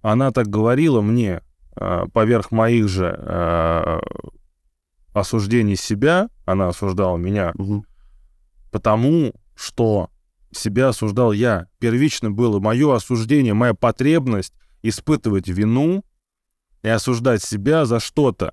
[0.00, 1.42] она так говорила мне
[1.76, 4.00] а, поверх моих же а,
[5.12, 7.84] осуждений себя, она осуждала меня, Мгм.
[8.72, 10.08] потому что
[10.56, 11.66] себя осуждал я.
[11.78, 16.04] Первично было мое осуждение, моя потребность испытывать вину
[16.82, 18.52] и осуждать себя за что-то.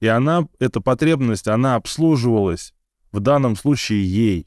[0.00, 2.72] И она, эта потребность, она обслуживалась
[3.12, 4.46] в данном случае ей.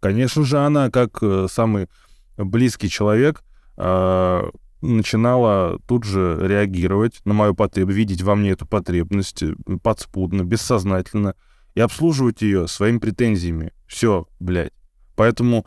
[0.00, 1.88] Конечно же, она, как э, самый
[2.36, 3.42] близкий человек,
[3.76, 4.50] э,
[4.82, 11.34] начинала тут же реагировать на мою потребность, видеть во мне эту потребность э, подспудно, бессознательно,
[11.74, 13.72] и обслуживать ее своими претензиями.
[13.86, 14.72] Все, блядь.
[15.16, 15.66] Поэтому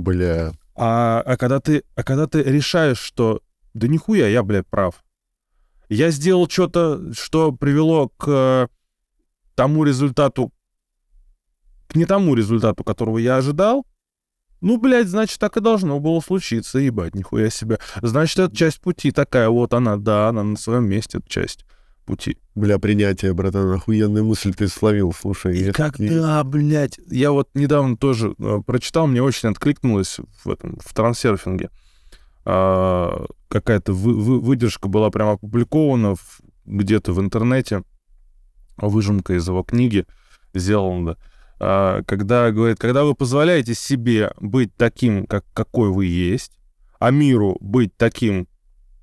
[0.00, 0.52] Бля.
[0.74, 3.42] а, а когда ты, а когда ты решаешь, что
[3.74, 5.04] да нихуя, я, блядь, прав.
[5.88, 8.68] Я сделал что-то, что привело к э,
[9.54, 10.52] тому результату,
[11.88, 13.86] к не тому результату, которого я ожидал.
[14.60, 17.78] Ну, блядь, значит, так и должно было случиться, ебать, нихуя себе.
[18.02, 21.64] Значит, это часть пути такая, вот она, да, она на своем месте, это часть
[22.04, 22.36] пути.
[22.54, 25.56] Бля, принятие, братан, охуенная мысль ты словил, слушай.
[25.58, 25.72] И
[26.08, 31.70] когда, блядь, я вот недавно тоже э, прочитал, мне очень откликнулось в этом, в трансерфинге.
[32.44, 37.82] А, какая-то вы- вы- выдержка была прям опубликована в- где-то в интернете,
[38.78, 40.06] выжимка из его книги
[40.54, 41.16] сделана,
[41.58, 46.52] а, когда говорит, когда вы позволяете себе быть таким, как, какой вы есть,
[46.98, 48.48] а миру быть таким,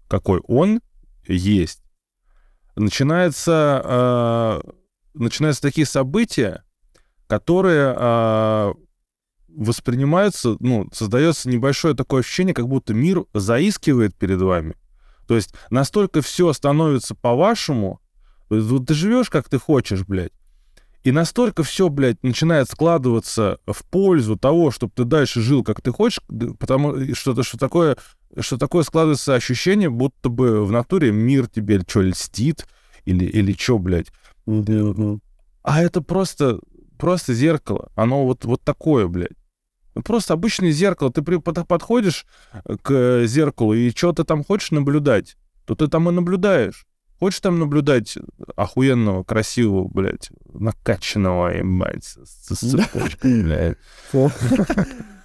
[0.07, 0.81] какой он
[1.27, 1.81] есть,
[2.77, 4.61] начинается, а,
[5.13, 6.63] начинаются такие события,
[7.27, 8.73] которые а,
[9.49, 14.75] воспринимаются, ну, создается небольшое такое ощущение, как будто мир заискивает перед вами.
[15.27, 17.99] То есть настолько все становится по-вашему,
[18.49, 20.31] вот ты живешь, как ты хочешь, блядь,
[21.03, 25.91] и настолько все, блядь, начинает складываться в пользу того, чтобы ты дальше жил, как ты
[25.91, 26.19] хочешь,
[26.59, 27.97] потому что, что такое,
[28.41, 32.67] что такое складывается ощущение, будто бы в натуре мир тебе что, льстит,
[33.05, 34.07] или, или что, блядь.
[35.63, 36.59] А это просто,
[36.97, 37.91] просто зеркало.
[37.95, 39.31] Оно вот, вот такое, блядь.
[39.95, 41.11] Ну, Просто обычное зеркало.
[41.11, 42.25] Ты при- под- подходишь
[42.83, 46.85] к зеркалу и что ты там хочешь наблюдать, то ты там и наблюдаешь.
[47.19, 48.15] Хочешь там наблюдать
[48.55, 53.77] охуенного, красивого, блядь, накачанного, ебать, с, с цепочкой, блядь,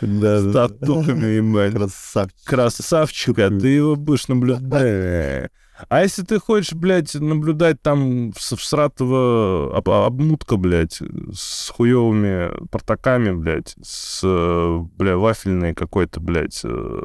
[0.00, 2.36] Да, с татухами, ебать, Красавчик.
[2.44, 5.50] красавчика, ты его будешь наблюдать.
[5.88, 11.00] А если ты хочешь, блядь, наблюдать там всратого об- обмутка, блядь,
[11.32, 17.02] с хуевыми портаками, блядь, с, э, бля, вафельной какой-то, блядь, э,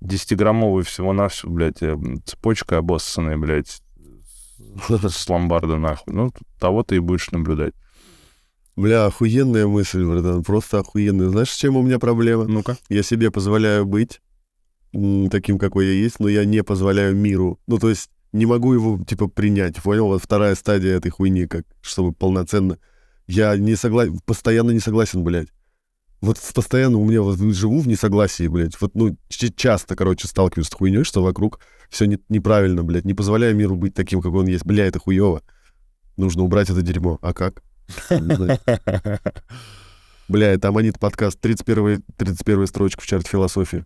[0.00, 1.94] 10-граммовой всего-навсего, блядь, э,
[2.24, 3.82] цепочкой обоссанной, блядь,
[4.88, 6.14] с ломбарда нахуй.
[6.14, 7.74] Ну, того ты и будешь наблюдать.
[8.76, 11.30] Бля, охуенная мысль, братан, просто охуенная.
[11.30, 12.44] Знаешь, с чем у меня проблема?
[12.44, 12.76] Ну-ка.
[12.90, 14.20] Я себе позволяю быть
[15.30, 17.58] таким, какой я есть, но я не позволяю миру.
[17.66, 20.08] Ну, то есть не могу его, типа, принять, понял?
[20.08, 22.78] Вот вторая стадия этой хуйни, как, чтобы полноценно.
[23.26, 25.48] Я не согласен, постоянно не согласен, блядь.
[26.20, 28.78] Вот постоянно у меня вот живу в несогласии, блядь.
[28.80, 33.06] Вот, ну, часто, короче, сталкиваюсь с хуйней, что вокруг все не, неправильно, блядь.
[33.06, 34.66] Не позволяю миру быть таким, какой он есть.
[34.66, 35.42] Бля, это хуево.
[36.16, 37.18] Нужно убрать это дерьмо.
[37.22, 37.62] А как?
[40.28, 43.84] Бля, это Аманит подкаст, 31, 31 строчка в чарте философии.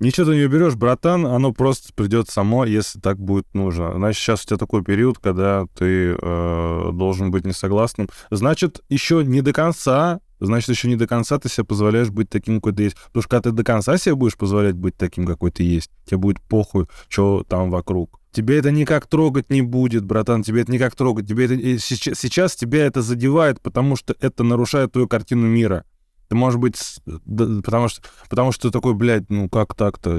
[0.00, 3.92] Ничего ты не уберешь, братан, оно просто придет само, если так будет нужно.
[3.94, 8.08] Значит, сейчас у тебя такой период, когда ты э, должен быть несогласным.
[8.30, 12.56] Значит, еще не до конца, значит, еще не до конца ты себе позволяешь быть таким,
[12.56, 12.96] какой ты есть.
[13.08, 16.16] Потому что когда ты до конца себе будешь позволять быть таким, какой ты есть, тебе
[16.16, 18.19] будет похуй, что там вокруг.
[18.32, 21.26] Тебе это никак трогать не будет, братан, тебе это никак трогать.
[21.28, 25.84] Тебе это, сейчас, сейчас тебя это задевает, потому что это нарушает твою картину мира.
[26.28, 30.10] Ты, может быть, да, потому что, потому что ты такой, блядь, ну как так-то?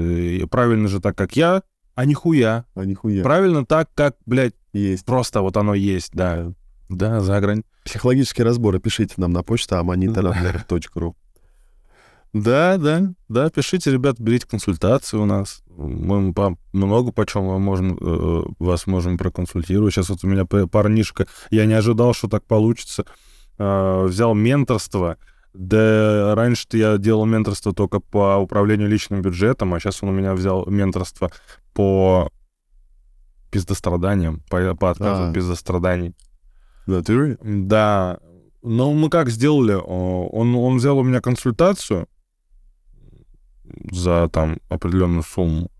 [0.50, 1.62] Правильно же так, как я,
[1.94, 2.66] а нихуя.
[2.74, 3.22] А нихуя.
[3.22, 5.06] Правильно так, как, блядь, Есть.
[5.06, 6.52] просто вот оно есть, да.
[6.88, 7.62] Да, за грань.
[7.84, 11.14] Психологические разборы пишите нам на почту amanita.ru.
[12.32, 15.62] Да, да, да, пишите, ребят, берите консультацию у нас.
[15.68, 19.92] Мы по, много почем мы можем, э, вас можем проконсультировать.
[19.92, 23.04] Сейчас вот у меня парнишка, я не ожидал, что так получится.
[23.58, 25.18] Э, взял менторство.
[25.52, 30.32] Да раньше-то я делал менторство только по управлению личным бюджетом, а сейчас он у меня
[30.32, 31.30] взял менторство
[31.74, 32.30] по
[33.50, 35.28] пиздостраданиям, по, по отказу А.
[35.28, 36.14] от пиздостраданий.
[36.86, 37.36] В натуре?
[37.42, 38.18] Да.
[38.62, 39.74] Ну, мы как сделали?
[39.74, 42.06] Он, он взял у меня консультацию
[43.90, 45.70] за там определенную сумму.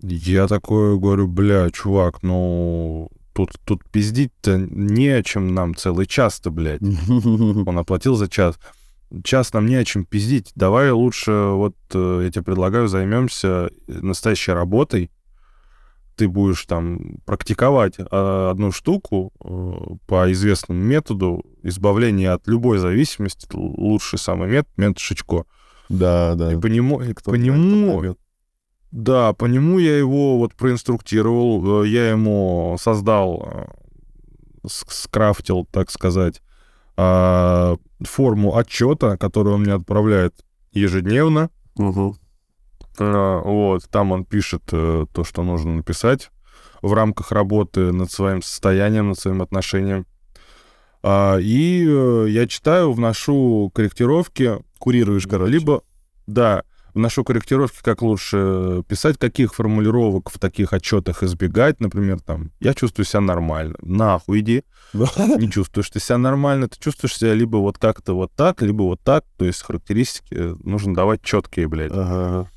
[0.00, 6.50] Я такой говорю, бля, чувак, ну, тут, тут пиздить-то не о чем нам целый час-то,
[6.50, 6.82] блядь.
[7.62, 8.58] Он оплатил за час.
[9.22, 10.52] Час нам не о чем пиздить.
[10.54, 15.10] Давай лучше, вот э, я тебе предлагаю, займемся настоящей работой.
[16.16, 18.04] Ты будешь там практиковать э,
[18.50, 23.46] одну штуку э, по известному методу избавления от любой зависимости.
[23.52, 25.44] Лучший самый метод, метод Шичко.
[25.88, 26.52] Да, да.
[26.52, 28.16] И по нему, Кто по нему
[28.96, 33.66] да, по нему я его вот проинструктировал, э, я ему создал, э,
[34.66, 36.40] скрафтил, так сказать,
[36.96, 40.34] а, форму отчета, которую он мне отправляет
[40.72, 41.50] ежедневно.
[42.98, 46.30] А, Вот, там он пишет э, то, что нужно написать
[46.80, 50.06] в рамках работы над своим состоянием, над своим отношением.
[51.02, 51.84] А, И
[52.28, 55.52] я читаю, вношу корректировки, Курируешь, короче.
[55.52, 55.82] либо,
[56.26, 56.64] да,
[56.96, 63.04] вношу корректировки, как лучше писать, каких формулировок в таких отчетах избегать, например, там, я чувствую
[63.04, 68.14] себя нормально, нахуй иди, не чувствуешь ты себя нормально, ты чувствуешь себя либо вот как-то
[68.14, 71.92] вот так, либо вот так, то есть характеристики э, нужно давать четкие, блядь.
[71.92, 72.50] Ага.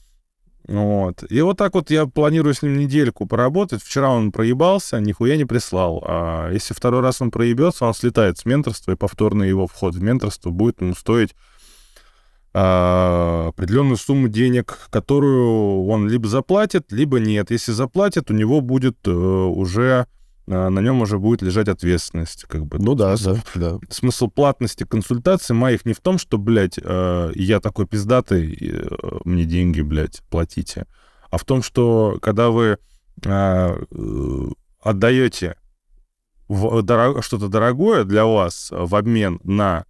[0.70, 1.24] Вот.
[1.32, 3.82] И вот так вот я планирую с ним недельку поработать.
[3.82, 6.04] Вчера он проебался, нихуя не прислал.
[6.06, 10.04] А если второй раз он проебется, он слетает с менторства, и повторный его вход в
[10.04, 11.34] менторство будет ему стоить
[12.52, 17.52] определенную сумму денег, которую он либо заплатит, либо нет.
[17.52, 20.08] Если заплатит, у него будет э, уже
[20.52, 22.80] а, на нем уже будет лежать ответственность, как бы.
[22.80, 23.80] Ну да, да, да.
[23.90, 28.88] смысл платности консультаций моих не в том, что, блядь, э, я такой пиздатый, э,
[29.26, 30.88] мне деньги, блядь, платите,
[31.30, 32.80] а в том, что когда вы
[33.24, 33.78] э,
[34.82, 35.56] отдаете
[36.48, 39.86] что-то дорогое для вас в обмен на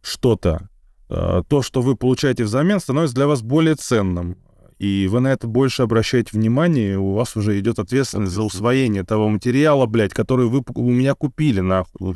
[0.00, 0.69] что-то,
[1.10, 4.36] то, что вы получаете взамен, становится для вас более ценным.
[4.78, 9.04] И вы на это больше обращаете внимание, и у вас уже идет ответственность за усвоение
[9.04, 12.14] того материала, блядь, который вы у меня купили, нахуй.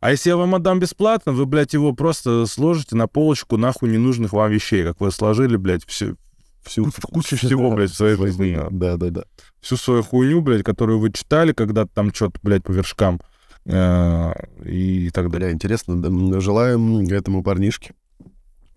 [0.00, 4.34] А если я вам отдам бесплатно, вы, блядь, его просто сложите на полочку нахуй ненужных
[4.34, 6.16] вам вещей, как вы сложили, блядь, все,
[6.62, 8.60] всю кучу всего, блядь, в своей жизни.
[8.70, 9.24] Да, да, да.
[9.60, 13.35] Всю свою хуйню, блядь, которую вы читали когда-то там что-то, блядь, по вершкам э,
[13.66, 15.52] и так далее.
[15.52, 16.40] Интересно.
[16.40, 17.94] Желаем этому парнишке,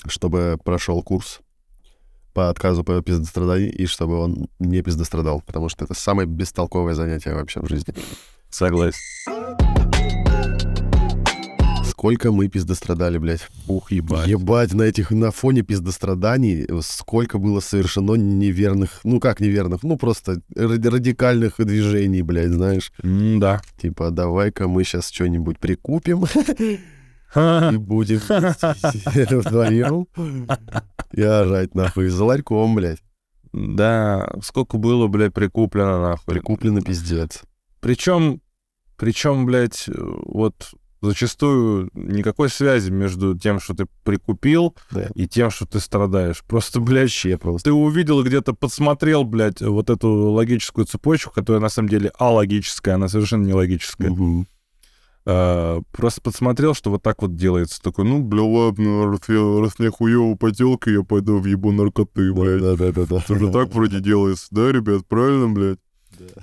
[0.08, 1.42] чтобы прошел курс
[2.34, 7.34] по отказу по пиздостраданию, и чтобы он не пиздострадал, потому что это самое бестолковое занятие
[7.34, 7.94] вообще в жизни.
[8.50, 8.98] Согласен.
[12.00, 13.46] Сколько мы пиздострадали, блядь.
[13.68, 14.26] Ух, ебать.
[14.26, 20.40] Ебать, на этих, на фоне пиздостраданий сколько было совершено неверных, ну как неверных, ну просто
[20.56, 22.94] ради- радикальных движений, блядь, знаешь.
[23.04, 23.62] Да.
[23.82, 26.24] Типа, давай-ка мы сейчас что-нибудь прикупим
[26.64, 26.80] и
[27.76, 28.20] будем
[29.42, 30.08] вдвоем
[31.12, 33.04] и орать нахуй за ларьком, блядь.
[33.52, 36.34] Да, сколько было, блядь, прикуплено, нахуй.
[36.34, 37.42] Прикуплено пиздец.
[37.82, 38.40] Причем,
[38.96, 45.10] причем, блядь, вот зачастую никакой связи между тем, что ты прикупил, Да.
[45.16, 46.44] и тем, что ты страдаешь.
[46.48, 47.70] Просто, блядь, просто.
[47.70, 53.08] ты увидел где-то, подсмотрел, блядь, вот эту логическую цепочку, которая на самом деле алогическая, она
[53.08, 54.10] совершенно не логическая.
[54.12, 54.48] Мгм.
[55.26, 57.82] А, просто подсмотрел, что вот так вот делается.
[57.82, 62.34] Такой, ну, бля, ладно, раз, я, раз мне хуёво поделка, я пойду в ебу наркоты,
[62.34, 62.62] блядь.
[62.62, 63.18] Да-да-да.
[63.18, 65.80] Это же так вроде делается, да, ребят, правильно, блядь?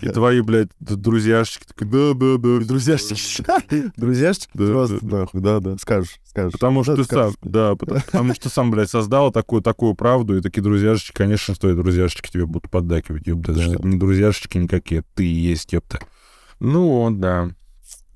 [0.02, 2.64] И твои, блядь, д- друзьяшечки такие, да-да-да.
[2.64, 3.44] Друзьяшечки.
[3.96, 4.50] Друзьяшечки?
[4.54, 5.16] Да, Просто да.
[5.18, 5.76] нахуй, да-да.
[5.78, 6.52] Скажешь, скажешь.
[6.52, 10.62] Потому что ты сам, да, потому, что сам, блядь, создал такую, такую правду, и такие
[10.62, 13.52] друзьяшечки, конечно, что и друзьяшечки тебе будут поддакивать, ёпта.
[13.52, 15.98] Не друзьяшечки никакие, ты и есть, ёпта.
[16.60, 17.50] Ну, вот, да.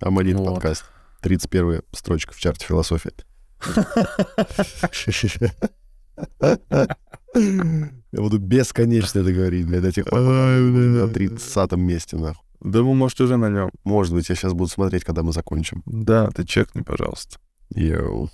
[0.00, 0.54] Амалит Вот.
[0.54, 0.84] подкаст.
[1.22, 3.12] 31 строчка в чарте философии.
[8.12, 12.44] Я буду бесконечно это говорить, блядь, до тех пор, на 30 месте, нахуй.
[12.60, 13.70] Да вы, может, уже на нем.
[13.84, 15.82] Может быть, я сейчас буду смотреть, когда мы закончим.
[15.86, 17.38] Да, ты чекни, пожалуйста.
[17.74, 18.30] Йоу.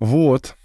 [0.00, 0.56] Вот.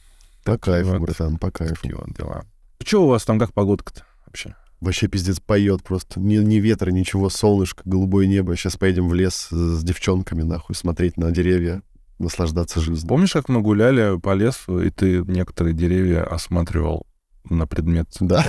[0.46, 1.02] По кайфу, вот.
[1.02, 1.76] братан, по кайфу.
[1.76, 2.46] Такие вот дела.
[2.84, 4.56] Что у вас там, как погодка-то вообще?
[4.80, 6.20] Вообще пиздец поет просто.
[6.20, 8.56] Ни, ни ветра, ничего, солнышко, голубое небо.
[8.56, 11.84] Сейчас поедем в лес с девчонками, нахуй, смотреть на деревья,
[12.18, 13.08] наслаждаться жизнью.
[13.08, 17.06] Помнишь, как мы гуляли по лесу, и ты некоторые деревья осматривал
[17.50, 18.46] на предмет Да.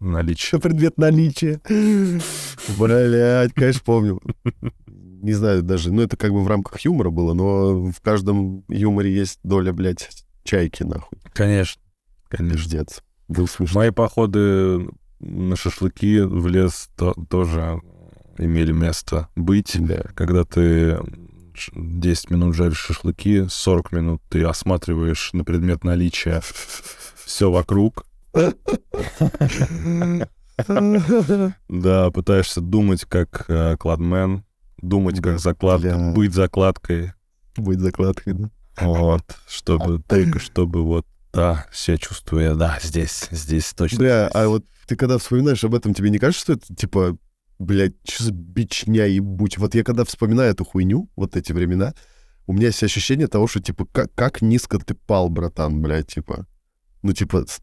[0.00, 0.46] наличия?
[0.48, 1.60] Что предмет наличия.
[2.78, 4.20] Блять, конечно, помню.
[4.86, 9.14] Не знаю даже, ну это как бы в рамках юмора было, но в каждом юморе
[9.14, 10.08] есть доля, блядь,
[10.42, 11.18] чайки, нахуй.
[11.32, 11.80] Конечно.
[12.28, 12.56] Конечно.
[12.58, 13.02] Пиздец.
[13.28, 13.80] Был смешно.
[13.80, 14.88] Мои походы
[15.20, 17.80] на шашлыки в лес то- тоже
[18.38, 19.76] имели место быть.
[19.78, 20.02] Да.
[20.14, 20.98] Когда ты
[21.54, 26.42] ш- 10 минут жаришь шашлыки, 40 минут ты осматриваешь на предмет наличия
[27.24, 28.04] все вокруг.
[31.68, 34.44] Да, пытаешься думать как э, кладмен,
[34.80, 37.12] думать как закладка, быть закладкой,
[37.56, 38.50] Будет закладкой, да?
[38.80, 43.98] вот, чтобы только чтобы вот, да, себя чувствуя, да, здесь, здесь точно.
[43.98, 47.16] Бля, а вот ты когда вспоминаешь об этом, тебе не кажется, что это типа,
[47.58, 49.58] блядь, что за бичня ебуть?
[49.58, 51.94] Вот я когда вспоминаю эту хуйню, вот эти времена,
[52.46, 56.46] у меня есть ощущение того, что, типа, как, как низко ты пал, братан, блядь, типа.
[57.02, 57.60] Ну, типа, с-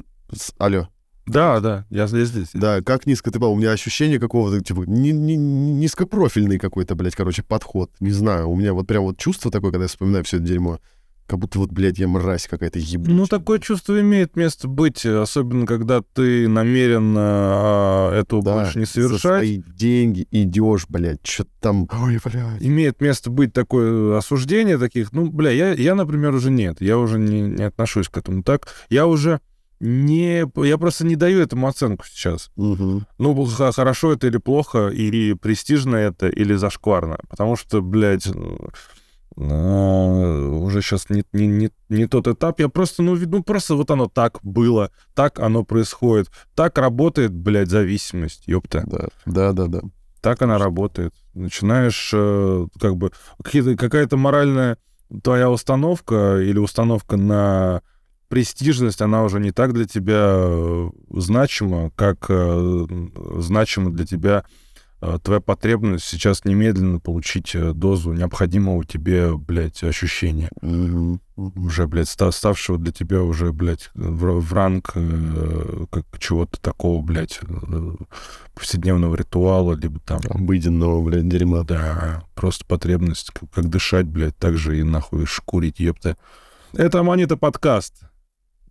[0.57, 0.87] алло.
[1.25, 2.49] Да, да, я здесь, здесь.
[2.53, 3.53] Да, как низко ты пал.
[3.53, 7.91] У меня ощущение какого-то, типа, ни- ни- ни- низкопрофильный какой-то, блядь, короче, подход.
[7.99, 10.79] Не знаю, у меня вот прям вот чувство такое, когда я вспоминаю все это дерьмо.
[11.27, 13.15] Как будто вот, блядь, я мразь какая-то ебучая.
[13.15, 18.79] Ну, такое чувство имеет место быть, э, особенно когда ты намеренно а, этого Да, больше
[18.79, 19.21] не За совершать.
[19.21, 21.87] свои деньги идешь, блядь, что там...
[22.01, 22.61] Ой, блядь.
[22.63, 25.13] Имеет место быть такое осуждение таких.
[25.13, 26.81] Ну, бля, я, я например, уже нет.
[26.81, 28.67] Я уже не, не отношусь к этому так.
[28.89, 29.39] Я уже
[29.79, 30.45] не...
[30.55, 32.51] Я просто не даю этому оценку сейчас.
[32.55, 33.05] Мгм.
[33.17, 37.17] Ну, хорошо это или плохо, или престижно это, или зашкварно.
[37.29, 38.27] Потому что, блядь,
[39.37, 42.59] а, уже сейчас не, не, не, не тот этап.
[42.59, 46.29] Я просто, ну, ну, просто вот оно так было, так оно происходит.
[46.55, 48.83] Так работает, блядь, зависимость, ёпта.
[48.85, 49.81] Да, да, да, да.
[50.21, 51.13] Так она работает.
[51.33, 53.11] Начинаешь, э, как бы,
[53.41, 54.77] какая-то моральная
[55.23, 57.81] твоя установка или установка на
[58.29, 62.85] престижность, она уже не так для тебя э, значима, как э,
[63.37, 64.43] значима для тебя
[65.01, 70.49] э, твоя потребность сейчас немедленно получить дозу необходимого тебе, блядь, ощущения.
[70.61, 71.19] Мгм.
[71.37, 77.01] Уже, блядь, ста- ставшего для тебя уже, блядь, в, в ранг э, как чего-то такого,
[77.01, 77.39] блядь,
[78.53, 81.63] повседневного ритуала, либо там Обыденного, блядь, дерьма.
[81.63, 86.15] да, просто потребность, как, как дышать, блядь, так же и нахуй шкурить, ёпта.
[86.73, 88.03] Это Монета подкаст.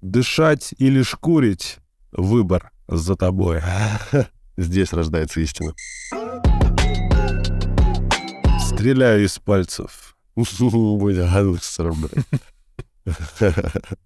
[0.01, 1.79] Дышать или шкурить—
[2.13, 3.61] выбор за тобой.
[4.57, 5.75] Здесь рождается истина.
[8.61, 10.17] Стреляю из пальцев.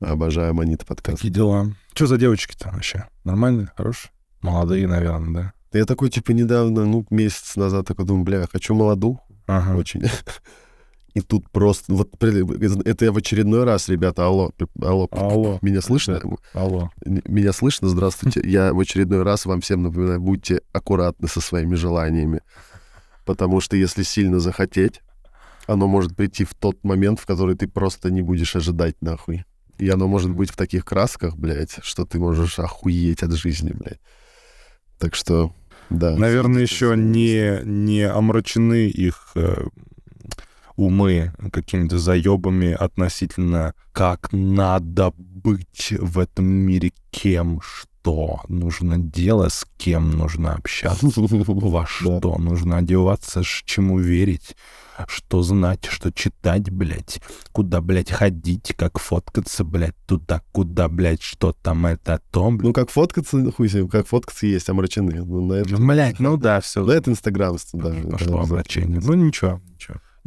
[0.00, 1.18] Обожаю Аманита подкаст.
[1.18, 1.72] Какие дела?
[1.94, 3.08] Что за девочки-то вообще?
[3.24, 4.12] Нормальные, хорошие?
[4.42, 5.78] Молодые, наверное, да?
[5.78, 9.76] Я такой, типа, недавно, ну, месяц назад такой думаю, бля, хочу молоду Ага.
[9.76, 10.04] очень.
[11.18, 11.92] И тут просто...
[11.92, 15.58] Вот это я в очередной раз, ребята, алло, алло, Алло.
[15.62, 16.20] меня слышно?
[16.52, 16.90] Алло.
[17.04, 17.88] Меня слышно?
[17.88, 18.40] Здравствуйте.
[18.44, 22.42] Я в очередной раз вам всем напоминаю, будьте аккуратны со своими желаниями.
[23.24, 25.00] Потому что если сильно захотеть,
[25.66, 29.44] оно может прийти в тот момент, в который ты просто не будешь ожидать нахуй.
[29.78, 34.00] И оно может быть в таких красках, блядь, что ты можешь охуеть от жизни, блядь.
[34.98, 35.52] Так что,
[35.90, 36.14] да.
[36.16, 39.64] Наверное, еще не, не омрачены их э,
[40.78, 49.66] умы какими-то заебами относительно как надо быть в этом мире кем, что нужно делать, с
[49.76, 54.54] кем нужно общаться, во что нужно одеваться, чему верить,
[55.08, 57.20] что знать, что читать, блядь,
[57.50, 62.62] куда, блядь, ходить, как фоткаться, блядь, туда, куда, блядь, что там это, то, блядь.
[62.62, 65.24] Ну, как фоткаться, хуй себе, как фоткаться есть, омрачены.
[65.24, 66.84] Ну, на это, Блядь, ну да, все.
[66.84, 68.02] на это Инстаграм даже.
[68.02, 69.00] Пошло обращение.
[69.02, 69.60] Ну ничего.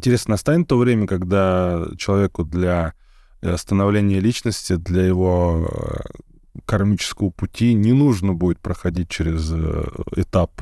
[0.02, 2.96] Интересно, настанет то время, когда человеку для
[3.44, 9.86] э, становления личности, для его э, кармического пути не нужно будет проходить через э,
[10.16, 10.60] этап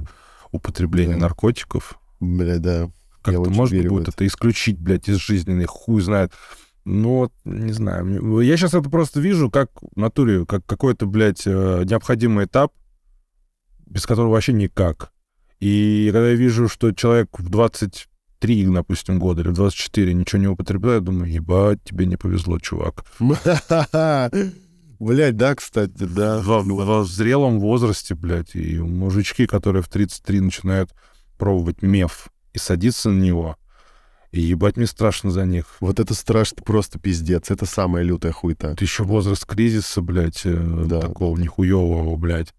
[0.52, 1.22] употребления Да.
[1.22, 2.02] наркотиков.
[2.20, 2.92] Бля, да.
[3.22, 6.34] Как-то можно будет это исключить, блядь, из жизненной, хуй знает.
[6.84, 8.42] Ну, вот, не знаю.
[8.42, 12.74] Я сейчас это просто вижу как в натуре, как какой-то, блядь, необходимый этап,
[13.86, 15.14] без которого вообще никак.
[15.62, 17.50] И когда я вижу, что человек в
[18.40, 23.04] 23, допустим, года или в 24 ничего не употребляет, думаю, ебать, тебе не повезло, чувак.
[25.00, 26.40] Блять, да, кстати, да.
[26.42, 30.92] Во, во зрелом возрасте, блядь, и мужички, которые в 33 начинают
[31.38, 33.56] пробовать меф и садиться на него,
[34.32, 35.78] и ебать мне страшно за них.
[35.80, 37.50] Вот это страшно, просто пиздец.
[37.50, 38.68] Это самая лютая хуйта.
[38.70, 41.02] Это еще возраст кризиса, блядь, э, Да.
[41.02, 42.54] такого нихуевого, блядь.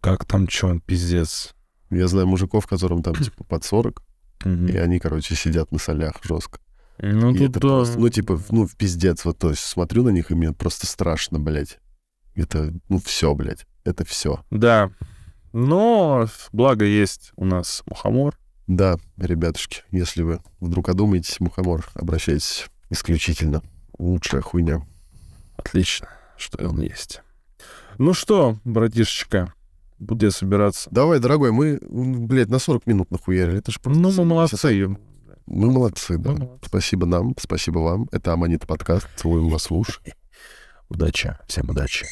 [0.00, 1.54] Как там чё, пиздец.
[1.90, 4.02] Я знаю мужиков, которым там типа под 40,
[4.44, 4.68] Мгм.
[4.68, 6.58] и они, короче, сидят на солях жестко.
[6.98, 7.60] Ну, И тут это да.
[7.60, 9.24] просто, ну, типа, ну, в пиздец.
[9.24, 11.78] Вот, то есть смотрю на них, и мне просто страшно, блядь.
[12.34, 13.66] Это, ну, все, блядь.
[13.84, 14.44] Это все.
[14.50, 14.90] Да.
[15.52, 18.38] Но, благо, есть у нас мухомор.
[18.66, 23.62] Да, ребятушки, если вы вдруг одумаетесь, мухомор, обращайтесь исключительно.
[23.98, 24.86] Лучшая хуйня.
[25.56, 27.22] Отлично, что он есть.
[27.98, 29.52] Ну что, братишечка,
[30.00, 30.88] буду я собираться.
[30.90, 33.58] Давай, дорогой, мы, блядь, на 40 минут нахуярили.
[33.58, 34.00] Это ж просто...
[34.00, 34.96] Ну, мы молодцы.
[35.46, 36.30] Мы молодцы, да.
[36.30, 36.66] Мы молодцы.
[36.66, 38.08] Спасибо нам, спасибо вам.
[38.10, 39.08] Это Аманит подкаст.
[39.16, 40.00] Целуем вас в уши.
[40.88, 42.06] Удачи, всем удачи.